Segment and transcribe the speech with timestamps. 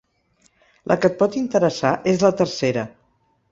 [0.91, 2.89] La que et pot interessar és la tercera.